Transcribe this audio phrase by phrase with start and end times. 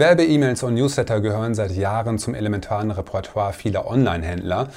[0.00, 4.68] Werbe-E-Mails und Newsletter gehören seit Jahren zum elementaren Repertoire vieler Online-Händler.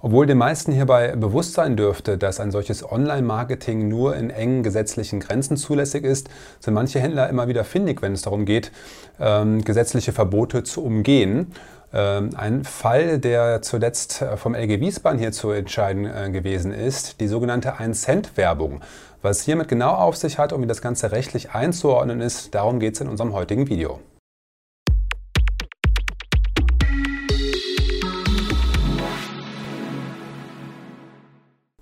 [0.00, 5.20] Obwohl den meisten hierbei bewusst sein dürfte, dass ein solches Online-Marketing nur in engen gesetzlichen
[5.20, 8.72] Grenzen zulässig ist, sind manche Händler immer wieder findig, wenn es darum geht,
[9.20, 11.52] ähm, gesetzliche Verbote zu umgehen.
[11.94, 17.28] Ähm, ein Fall, der zuletzt vom LG Wiesbaden hier zu entscheiden äh, gewesen ist, die
[17.28, 18.80] sogenannte 1-Cent-Werbung.
[19.22, 22.94] Was hiermit genau auf sich hat und wie das Ganze rechtlich einzuordnen ist, darum geht
[22.94, 24.00] es in unserem heutigen Video.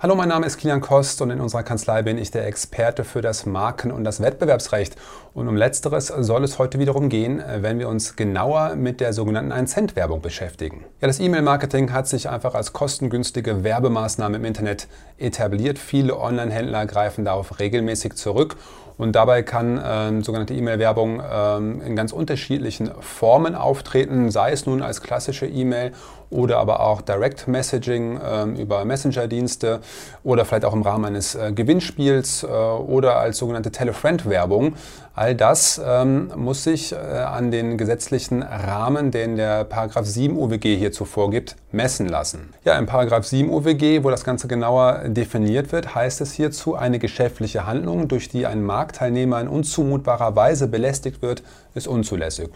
[0.02, 3.20] Hallo, mein Name ist Kilian Kost und in unserer Kanzlei bin ich der Experte für
[3.20, 4.96] das Marken- und das Wettbewerbsrecht.
[5.34, 9.52] Und um letzteres soll es heute wiederum gehen, wenn wir uns genauer mit der sogenannten
[9.52, 10.86] 1-Cent-Werbung beschäftigen.
[11.02, 15.78] Ja, das E-Mail-Marketing hat sich einfach als kostengünstige Werbemaßnahme im Internet etabliert.
[15.78, 18.56] Viele Online-Händler greifen darauf regelmäßig zurück
[19.00, 24.82] und dabei kann ähm, sogenannte E-Mail-Werbung ähm, in ganz unterschiedlichen Formen auftreten, sei es nun
[24.82, 25.92] als klassische E-Mail
[26.28, 29.80] oder aber auch Direct Messaging ähm, über Messenger-Dienste
[30.22, 34.74] oder vielleicht auch im Rahmen eines äh, Gewinnspiels äh, oder als sogenannte Telefriend-Werbung.
[35.20, 40.78] All das ähm, muss sich äh, an den gesetzlichen Rahmen, den der Paragraph 7 UWG
[40.78, 42.54] hierzu vorgibt, messen lassen.
[42.64, 46.98] Ja, im Paragraph 7 UWG, wo das Ganze genauer definiert wird, heißt es hierzu, eine
[46.98, 51.42] geschäftliche Handlung, durch die ein Marktteilnehmer in unzumutbarer Weise belästigt wird,
[51.74, 52.48] ist unzulässig.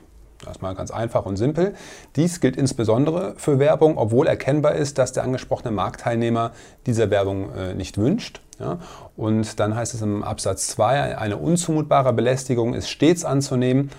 [0.46, 1.74] Erstmal ganz einfach und simpel.
[2.16, 6.52] Dies gilt insbesondere für Werbung, obwohl erkennbar ist, dass der angesprochene Marktteilnehmer
[6.86, 8.40] diese Werbung äh, nicht wünscht.
[8.58, 8.78] Ja?
[9.16, 13.91] Und dann heißt es im Absatz 2, eine unzumutbare Belästigung ist stets anzunehmen.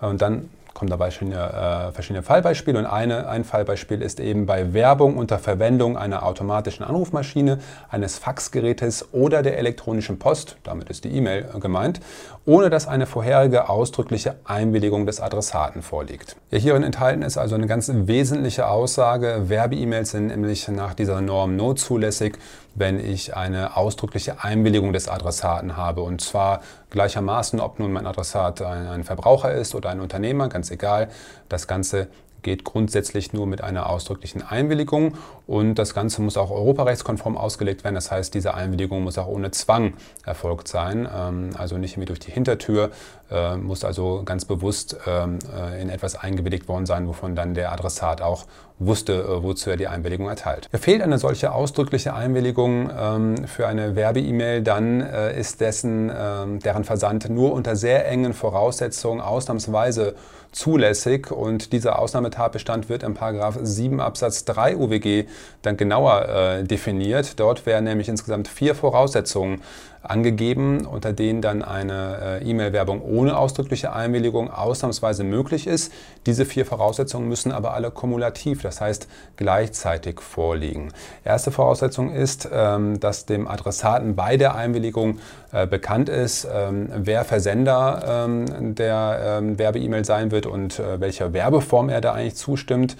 [0.00, 4.72] Und dann kommen dabei verschiedene, äh, verschiedene Fallbeispiele und eine, ein Fallbeispiel ist eben bei
[4.72, 11.10] Werbung unter Verwendung einer automatischen Anrufmaschine, eines Faxgerätes oder der elektronischen Post, damit ist die
[11.10, 12.00] E-Mail gemeint,
[12.46, 16.36] ohne dass eine vorherige ausdrückliche Einwilligung des Adressaten vorliegt.
[16.50, 19.44] Ja, hierin enthalten ist also eine ganz wesentliche Aussage.
[19.46, 22.38] Werbe-E-Mails sind nämlich nach dieser Norm nur zulässig,
[22.74, 26.02] wenn ich eine ausdrückliche Einwilligung des Adressaten habe.
[26.02, 26.60] Und zwar
[26.90, 31.08] gleichermaßen, ob nun mein Adressat ein, Verbraucher ist oder ein Unternehmer, ganz egal.
[31.48, 32.08] Das Ganze
[32.42, 35.16] geht grundsätzlich nur mit einer ausdrücklichen Einwilligung
[35.52, 37.94] und das Ganze muss auch europarechtskonform ausgelegt werden.
[37.94, 39.92] Das heißt, diese Einwilligung muss auch ohne Zwang
[40.24, 42.90] erfolgt sein, ähm, also nicht irgendwie durch die Hintertür,
[43.30, 47.70] äh, muss also ganz bewusst ähm, äh, in etwas eingewilligt worden sein, wovon dann der
[47.70, 48.46] Adressat auch
[48.78, 50.70] wusste, äh, wozu er die Einwilligung erteilt.
[50.72, 57.52] Fehlt eine solche ausdrückliche Einwilligung ähm, für eine Werbe-E-Mail, dann ist dessen, deren Versand nur
[57.52, 60.14] unter sehr engen Voraussetzungen ausnahmsweise
[60.52, 65.24] zulässig und dieser Ausnahmetatbestand wird im Paragraph 7 Absatz 3 UWG
[65.62, 67.38] dann genauer äh, definiert.
[67.38, 69.62] Dort werden nämlich insgesamt vier Voraussetzungen
[70.02, 75.92] angegeben, unter denen dann eine äh, E-Mail-Werbung ohne ausdrückliche Einwilligung ausnahmsweise möglich ist.
[76.26, 80.92] Diese vier Voraussetzungen müssen aber alle kumulativ, das heißt gleichzeitig vorliegen.
[81.24, 85.18] Erste Voraussetzung ist, ähm, dass dem Adressaten bei der Einwilligung
[85.52, 91.88] äh, bekannt ist, ähm, wer Versender ähm, der Werbe-E-Mail sein wird und äh, welcher Werbeform
[91.88, 92.96] er da eigentlich zustimmt.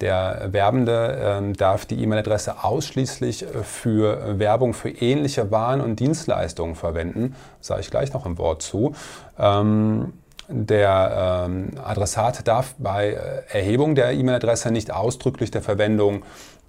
[0.00, 6.76] Der Werbende ähm, darf die E-Mail-Adresse ausschließlich äh, für Werbung für ähnliche Waren und Dienstleistungen
[6.76, 7.34] verwenden.
[7.60, 8.94] Sage ich gleich noch ein Wort zu.
[9.38, 10.12] Ähm,
[10.50, 16.22] der ähm, Adressat darf bei äh, Erhebung der E-Mail-Adresse nicht ausdrücklich der Verwendung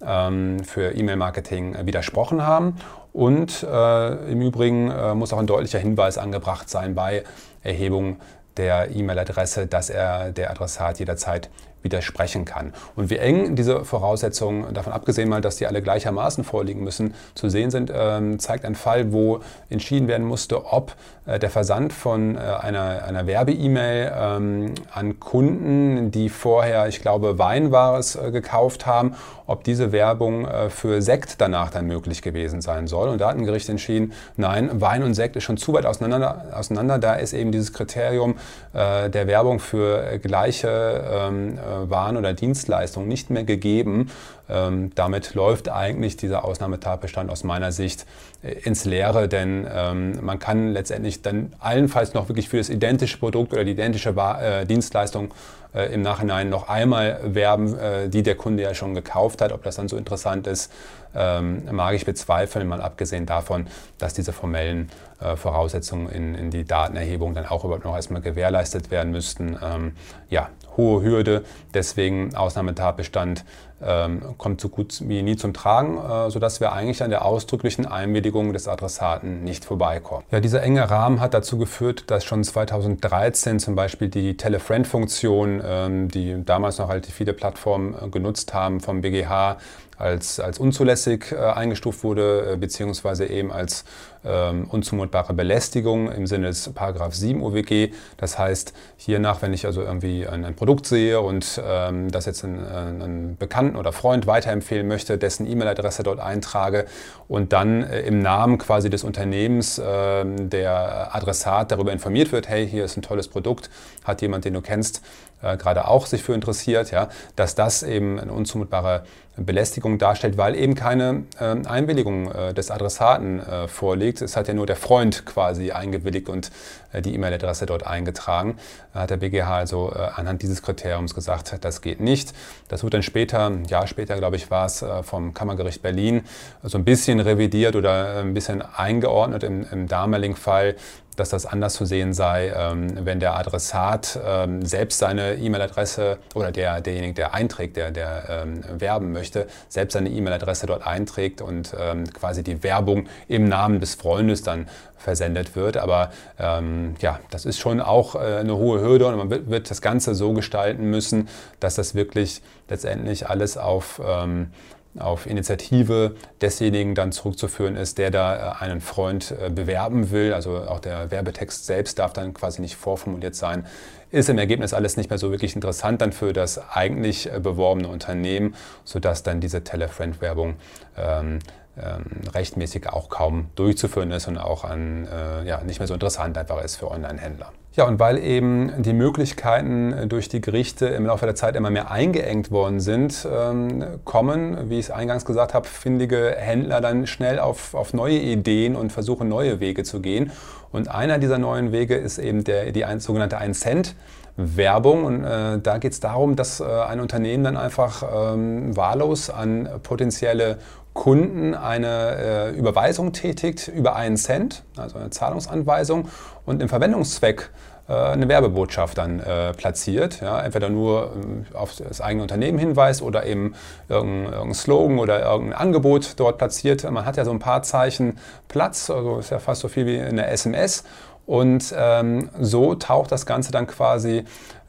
[0.04, 2.76] ähm, für E-Mail-Marketing widersprochen haben.
[3.12, 7.24] Und äh, im Übrigen äh, muss auch ein deutlicher Hinweis angebracht sein bei
[7.62, 8.16] Erhebung
[8.56, 11.48] der E-Mail-Adresse, dass er der Adressat jederzeit
[11.82, 12.72] widersprechen kann.
[12.96, 17.48] Und wie eng diese Voraussetzungen, davon abgesehen mal, dass die alle gleichermaßen vorliegen müssen, zu
[17.48, 20.94] sehen sind, ähm, zeigt ein Fall, wo entschieden werden musste, ob
[21.26, 27.38] äh, der Versand von äh, einer, einer Werbe-E-Mail ähm, an Kunden, die vorher, ich glaube,
[27.38, 29.14] Weinwares äh, gekauft haben,
[29.50, 33.08] ob diese Werbung äh, für Sekt danach dann möglich gewesen sein soll.
[33.08, 36.46] Und da hat ein Gericht entschieden, nein, Wein und Sekt ist schon zu weit auseinander.
[36.52, 36.98] auseinander.
[36.98, 38.36] Da ist eben dieses Kriterium
[38.72, 44.10] äh, der Werbung für gleiche ähm, äh, Waren oder Dienstleistungen nicht mehr gegeben.
[44.48, 48.06] Ähm, damit läuft eigentlich dieser Ausnahmetatbestand aus meiner Sicht
[48.42, 53.18] äh, ins Leere, denn ähm, man kann letztendlich dann allenfalls noch wirklich für das identische
[53.18, 55.32] Produkt oder die identische äh, Dienstleistung
[55.74, 59.52] äh, im Nachhinein noch einmal werben, äh, die der Kunde ja schon gekauft hat.
[59.52, 60.72] Ob das dann so interessant ist,
[61.14, 63.66] ähm, mag ich bezweifeln, mal abgesehen davon,
[63.98, 64.90] dass diese formellen
[65.20, 69.58] äh, Voraussetzungen in, in, die Datenerhebung dann auch überhaupt noch erstmal gewährleistet werden müssten.
[69.62, 69.92] Ähm,
[70.28, 71.44] ja, hohe Hürde,
[71.74, 73.44] deswegen Ausnahmetatbestand
[73.82, 77.86] ähm, kommt so gut wie nie zum Tragen, äh, sodass wir eigentlich an der ausdrücklichen
[77.86, 80.24] Einwilligung des Adressaten nicht vorbeikommen.
[80.30, 86.08] Ja, dieser enge Rahmen hat dazu geführt, dass schon 2013 zum Beispiel die Telefriend-Funktion, ähm,
[86.08, 89.58] die damals noch halt viele Plattformen äh, genutzt haben, vom BGH
[90.00, 93.84] als, als unzulässig äh, eingestuft wurde, beziehungsweise eben als
[94.24, 97.92] ähm, unzumutbare Belästigung im Sinne des Paragraph 7 OWG.
[98.16, 102.44] Das heißt, hiernach, wenn ich also irgendwie ein, ein Produkt sehe und ähm, das jetzt
[102.44, 103.36] einen, einen,
[103.70, 106.86] Bekannten oder Freund weiterempfehlen möchte, dessen E-Mail-Adresse dort eintrage
[107.28, 112.68] und dann äh, im Namen quasi des Unternehmens äh, der Adressat darüber informiert wird, hey,
[112.68, 113.70] hier ist ein tolles Produkt,
[114.04, 115.02] hat jemand, den du kennst,
[115.42, 119.04] äh, gerade auch sich für interessiert, ja, dass das eben eine unzumutbare
[119.44, 124.22] Belästigung darstellt, weil eben keine äh, Einwilligung äh, des Adressaten äh, vorliegt.
[124.22, 126.50] Es hat ja nur der Freund quasi eingewilligt und
[126.92, 128.56] äh, die E-Mail-Adresse dort eingetragen.
[128.92, 132.32] Da hat der BGH also anhand dieses Kriteriums gesagt, das geht nicht.
[132.68, 136.22] Das wird dann später, ein Jahr später glaube ich war es, vom Kammergericht Berlin
[136.64, 140.74] so ein bisschen revidiert oder ein bisschen eingeordnet im, im damaligen Fall
[141.20, 146.50] dass das anders zu sehen sei, ähm, wenn der Adressat ähm, selbst seine E-Mail-Adresse oder
[146.50, 151.74] der, derjenige, der einträgt, der, der ähm, werben möchte, selbst seine E-Mail-Adresse dort einträgt und
[152.14, 154.66] quasi die Werbung im Namen des Freundes dann
[155.00, 155.76] versendet wird.
[155.76, 159.70] Aber ähm, ja, das ist schon auch äh, eine hohe Hürde und man wird, wird,
[159.70, 161.28] das Ganze so gestalten müssen,
[161.58, 164.50] dass das wirklich letztendlich alles auf ähm,
[164.98, 170.34] auf Initiative desjenigen dann zurückzuführen ist, der da äh, einen Freund äh, bewerben will.
[170.34, 173.66] Also auch der Werbetext selbst darf dann quasi nicht vorformuliert sein.
[174.10, 177.88] Ist im Ergebnis alles nicht mehr so wirklich interessant dann für das eigentlich äh, beworbene
[177.88, 180.56] Unternehmen, sodass dann diese Telefriend-Werbung
[180.96, 181.38] ähm,
[181.80, 182.04] ähm,
[182.34, 186.62] rechtmäßig auch kaum durchzuführen ist und auch an, äh, ja, nicht mehr so interessant einfach
[186.62, 187.52] ist für Online-Händler.
[187.80, 191.90] Ja, und weil eben die Möglichkeiten durch die Gerichte im Laufe der Zeit immer mehr
[191.90, 197.38] eingeengt worden sind, ähm, kommen, wie ich es eingangs gesagt habe, findige Händler dann schnell
[197.38, 200.30] auf, auf neue Ideen und versuchen neue Wege zu gehen.
[200.70, 203.94] Und einer dieser neuen Wege ist eben der, die sogenannte 1 Cent.
[204.36, 209.28] Werbung und äh, da geht es darum, dass äh, ein Unternehmen dann einfach ähm, wahllos
[209.28, 210.58] an potenzielle
[211.00, 216.08] Kunden eine äh, Überweisung tätigt über einen Cent, also eine Zahlungsanweisung
[216.44, 217.48] und im Verwendungszweck
[217.88, 220.20] äh, eine Werbebotschaft dann äh, platziert.
[220.20, 221.14] Ja, entweder nur
[221.52, 223.54] äh, auf das eigene Unternehmen hinweist oder eben
[223.88, 226.84] irgendein, irgendein, Slogan oder irgendein Angebot dort platziert.
[226.90, 228.18] Man hat ja so ein paar Zeichen
[228.48, 230.84] Platz, also ist ja fast so viel wie eine SMS.
[231.24, 234.24] Und ähm, so taucht das Ganze dann quasi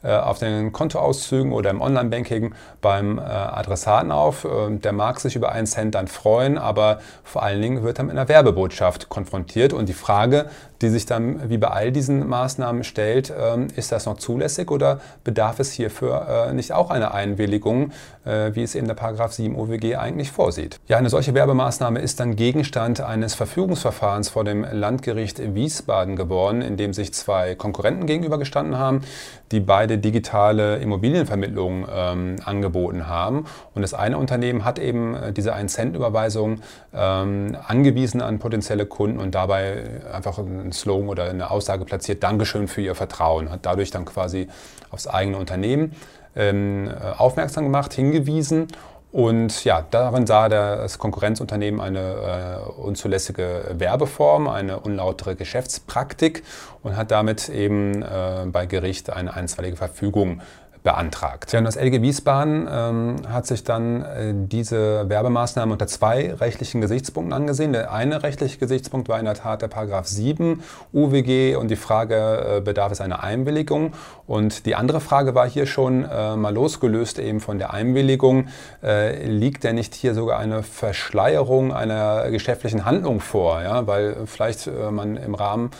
[0.08, 4.44] auf den Kontoauszügen oder im Online-Banking beim äh, Adressaten auf.
[4.44, 8.04] Ähm, der mag sich über einen Cent dann freuen, aber vor allen Dingen wird er
[8.04, 9.72] mit einer Werbebotschaft konfrontiert.
[9.72, 10.46] Und die Frage,
[10.80, 15.00] die sich dann wie bei all diesen Maßnahmen stellt, ähm, ist das noch zulässig oder
[15.22, 17.92] bedarf es hierfür äh, nicht auch einer Einwilligung,
[18.24, 20.78] wie es eben der Paragraph 7 OWG eigentlich vorsieht?
[20.86, 26.76] Ja, eine solche Werbemaßnahme ist dann Gegenstand eines Verfügungsverfahrens vor dem Landgericht Wiesbaden geworden, in
[26.76, 29.02] dem sich zwei Konkurrenten gegenübergestanden haben,
[29.50, 33.44] die beide beide digitale Immobilienvermittlung ähm, angeboten haben.
[33.74, 36.60] Und das eine Unternehmen hat eben äh, diese 1-Cent-Überweisung
[36.94, 42.68] ähm, angewiesen an potenzielle Kunden und dabei einfach einen Slogan oder eine Aussage platziert, Dankeschön
[42.68, 44.48] für Ihr Vertrauen, hat dadurch dann quasi
[44.90, 45.92] aufs eigene Unternehmen
[46.34, 48.68] ähm, äh, aufmerksam gemacht, hingewiesen
[49.12, 56.42] und ja, darin sah das Konkurrenzunternehmen eine äh, unzulässige Werbeform, eine unlautere Geschäftspraktik
[56.82, 60.40] und hat damit eben äh, bei Gericht eine einstweilige Verfügung
[60.82, 61.52] beantragt.
[61.52, 66.80] Ja, und das LG Wiesbaden ähm, hat sich dann äh, diese Werbemaßnahme unter zwei rechtlichen
[66.80, 67.72] Gesichtspunkten angesehen.
[67.72, 70.62] Der eine rechtliche Gesichtspunkt war in der Tat der Paragraph 7
[70.92, 73.92] UWG und die Frage, äh, bedarf es einer Einwilligung?
[74.26, 78.48] Und die andere Frage war hier schon äh, mal losgelöst eben von der Einwilligung.
[78.82, 83.62] Äh, liegt denn nicht hier sogar eine Verschleierung einer geschäftlichen Handlung vor?
[83.62, 83.86] Ja?
[83.86, 85.70] Weil vielleicht äh, man im Rahmen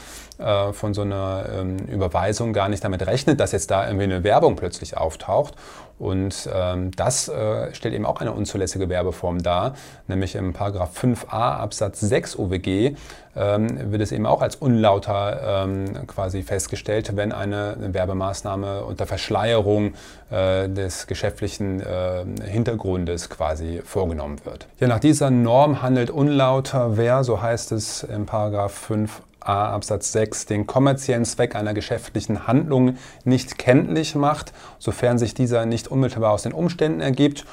[0.42, 4.24] äh, von so einer ähm, Überweisung gar nicht damit rechnet, dass jetzt da irgendwie eine
[4.24, 5.54] Werbung plötzlich auftaucht.
[6.02, 9.74] Und ähm, das äh, stellt eben auch eine unzulässige Werbeform dar,
[10.08, 12.96] nämlich im Paragraph 5a Absatz 6 OWG
[13.36, 19.94] ähm, wird es eben auch als unlauter ähm, quasi festgestellt, wenn eine, Werbemaßnahme unter Verschleierung
[20.30, 24.66] äh, des geschäftlichen äh, Hintergrundes quasi vorgenommen wird.
[24.80, 30.12] Ja, nach dieser Norm handelt unlauter wer, so heißt es im Paragraph 5 a Absatz
[30.12, 36.32] 6 den kommerziellen Zweck einer geschäftlichen Handlung nicht kenntlich macht, sofern sich dieser nicht unmittelbar
[36.32, 37.44] aus den Umständen ergibt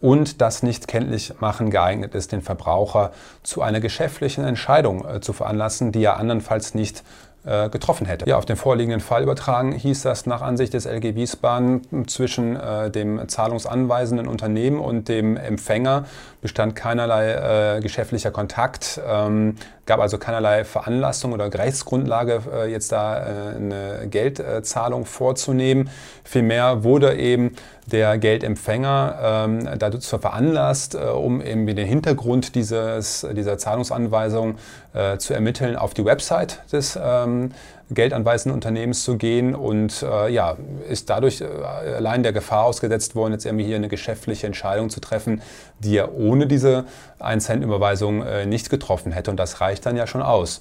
[0.00, 3.12] und das nicht kenntlich machen geeignet ist, den Verbraucher
[3.42, 7.02] zu einer geschäftlichen Entscheidung äh, zu veranlassen, die er andernfalls nicht
[7.46, 8.28] äh, getroffen hätte.
[8.28, 12.90] Ja, auf den vorliegenden Fall übertragen hieß das nach Ansicht des LG Wiesbaden zwischen äh,
[12.90, 16.06] dem zahlungsanweisenden Unternehmen und dem Empfänger
[16.42, 19.54] bestand keinerlei äh, geschäftlicher Kontakt, ähm,
[19.86, 25.88] gab also keinerlei Veranlassung oder Rechtsgrundlage, äh, jetzt da äh, eine Geldzahlung vorzunehmen.
[26.24, 27.54] Vielmehr wurde eben
[27.86, 34.56] der Geldempfänger ähm, dazu veranlasst, äh, um eben den Hintergrund dieses, dieser Zahlungsanweisung
[34.92, 37.52] äh, zu ermitteln, auf die Website des ähm,
[37.90, 40.56] geldanweisenden Unternehmens zu gehen und äh, ja,
[40.88, 45.00] ist dadurch äh, allein der Gefahr ausgesetzt worden, jetzt irgendwie hier eine geschäftliche Entscheidung zu
[45.00, 45.40] treffen,
[45.78, 46.84] die er ohne diese
[47.20, 49.30] 1-Cent-Überweisung äh, nicht getroffen hätte.
[49.30, 50.60] Und das reicht dann ja schon aus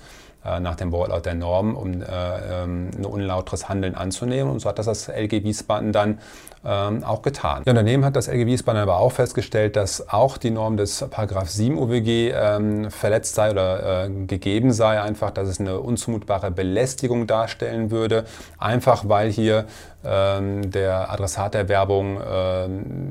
[0.59, 4.51] nach dem Wortlaut der Norm, um äh, ähm, ein unlauteres Handeln anzunehmen.
[4.51, 6.19] Und so hat das das LG Wiesbaden dann
[6.65, 7.63] ähm, auch getan.
[7.65, 11.49] Ja, daneben hat das LG Wiesbaden aber auch festgestellt, dass auch die Norm des Paragraph
[11.49, 17.27] 7 UWG ähm, verletzt sei oder äh, gegeben sei, einfach, dass es eine unzumutbare Belästigung
[17.27, 18.25] darstellen würde,
[18.57, 19.65] einfach weil hier
[20.05, 22.19] der Adressat der Werbung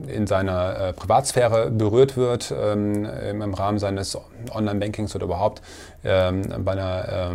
[0.06, 4.16] in seiner äh, Privatsphäre berührt wird im Rahmen seines
[4.52, 5.60] Online-Bankings oder überhaupt
[6.04, 7.34] bei, einer,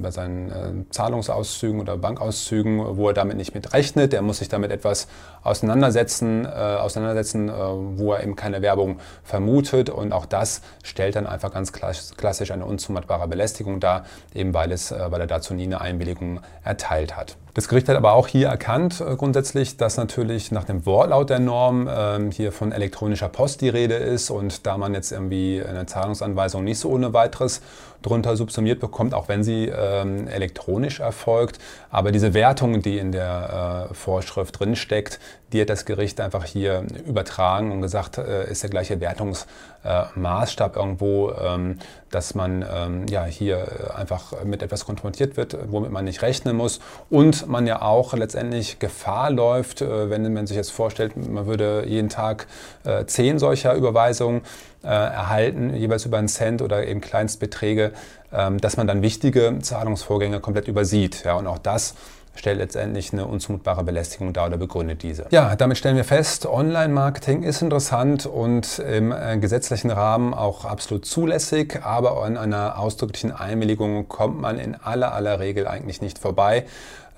[0.00, 4.14] bei seinen Zahlungsauszügen oder Bankauszügen, wo er damit nicht mit rechnet.
[4.14, 5.08] Er muss sich damit etwas
[5.42, 9.90] auseinandersetzen, äh, auseinandersetzen wo er eben keine Werbung vermutet.
[9.90, 14.92] Und auch das stellt dann einfach ganz klassisch eine unzumutbare Belästigung dar, eben weil, es,
[14.92, 17.36] weil er dazu nie eine Einwilligung erteilt hat.
[17.58, 21.40] Das Gericht hat aber auch hier erkannt äh, grundsätzlich, dass natürlich nach dem Wortlaut der
[21.40, 25.84] Norm äh, hier von elektronischer Post die Rede ist und da man jetzt irgendwie eine
[25.84, 27.60] Zahlungsanweisung nicht so ohne weiteres
[28.02, 31.58] drunter subsumiert bekommt, auch wenn sie ähm, elektronisch erfolgt.
[31.90, 35.18] Aber diese Wertung, die in der äh, Vorschrift drinsteckt,
[35.52, 40.78] die hat das Gericht einfach hier übertragen und gesagt, äh, ist der gleiche Wertungsmaßstab äh,
[40.78, 41.78] irgendwo, ähm,
[42.10, 46.80] dass man ähm, ja, hier einfach mit etwas konfrontiert wird, womit man nicht rechnen muss
[47.10, 51.84] und man ja auch letztendlich Gefahr läuft, äh, wenn man sich jetzt vorstellt, man würde
[51.86, 52.46] jeden Tag
[52.84, 54.42] äh, zehn solcher Überweisungen
[54.82, 57.92] äh, erhalten, jeweils über einen Cent oder eben Kleinstbeträge,
[58.32, 61.24] ähm, dass man dann wichtige Zahlungsvorgänge komplett übersieht.
[61.24, 61.94] Ja, und auch das
[62.38, 65.26] stellt letztendlich eine unzumutbare Belästigung dar oder begründet diese.
[65.30, 71.04] Ja, damit stellen wir fest, Online-Marketing ist interessant und im äh, gesetzlichen Rahmen auch absolut
[71.04, 76.64] zulässig, aber an einer ausdrücklichen Einwilligung kommt man in aller aller Regel eigentlich nicht vorbei.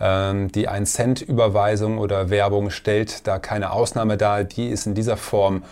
[0.00, 4.44] Ähm, die 1-Cent-Überweisung oder Werbung stellt da keine Ausnahme dar.
[4.44, 5.62] Die ist in dieser Form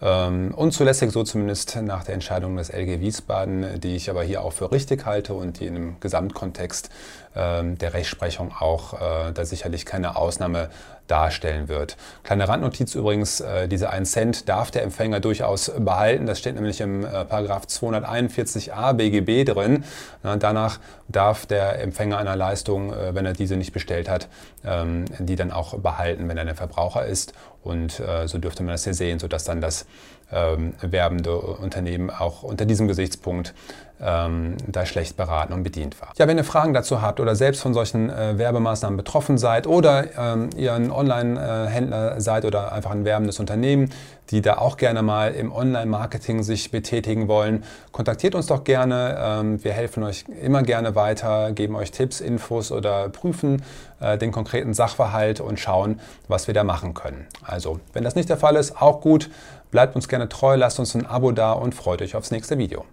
[0.00, 4.52] ähm, unzulässig, so zumindest nach der Entscheidung des LG Wiesbaden, die ich aber hier auch
[4.52, 6.90] für richtig halte und die in einem Gesamtkontext
[7.34, 10.70] ähm, der Rechtsprechung auch äh, da sicherlich keine Ausnahme
[11.08, 11.96] darstellen wird.
[12.22, 16.26] Kleine Randnotiz übrigens, äh, diese 1 Cent darf der Empfänger durchaus behalten.
[16.26, 19.84] Das steht nämlich im äh, Paragraph 241a BGB drin.
[20.22, 24.28] Na, danach darf der Empfänger einer Leistung, äh, wenn er diese nicht bestellt hat,
[24.64, 27.32] ähm, die dann auch behalten, wenn er ein Verbraucher ist.
[27.64, 29.84] Und so dürfte man das hier sehen, sodass dann das
[30.32, 33.52] ähm, werbende Unternehmen auch unter diesem Gesichtspunkt
[34.00, 36.12] ähm, da schlecht beraten und bedient war.
[36.16, 40.04] Ja, wenn ihr Fragen dazu habt oder selbst von solchen äh, Werbemaßnahmen betroffen seid oder
[40.16, 43.90] ähm, ihr ein Online-Händler seid oder einfach ein werbendes Unternehmen,
[44.30, 49.16] die da auch gerne mal im Online-Marketing sich betätigen wollen, kontaktiert uns doch gerne.
[49.18, 53.62] Ähm, wir helfen euch immer gerne weiter, geben euch Tipps, Infos oder prüfen
[54.00, 57.26] äh, den konkreten Sachverhalt und schauen, was wir da machen können.
[57.42, 59.30] Also, wenn das nicht der Fall ist, auch gut.
[59.70, 62.84] Bleibt uns gerne treu, lasst uns ein Abo da und freut euch aufs nächste Video.